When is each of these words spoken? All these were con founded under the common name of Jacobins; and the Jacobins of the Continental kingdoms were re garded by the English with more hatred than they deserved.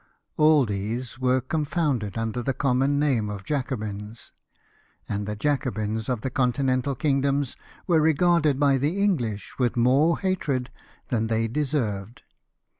All 0.35 0.65
these 0.65 1.19
were 1.19 1.41
con 1.41 1.63
founded 1.63 2.17
under 2.17 2.41
the 2.41 2.55
common 2.55 2.97
name 2.97 3.29
of 3.29 3.43
Jacobins; 3.43 4.33
and 5.07 5.27
the 5.27 5.35
Jacobins 5.35 6.09
of 6.09 6.21
the 6.21 6.31
Continental 6.31 6.95
kingdoms 6.95 7.55
were 7.85 8.01
re 8.01 8.13
garded 8.13 8.59
by 8.59 8.79
the 8.79 8.99
English 8.99 9.59
with 9.59 9.77
more 9.77 10.17
hatred 10.17 10.71
than 11.09 11.27
they 11.27 11.47
deserved. 11.47 12.23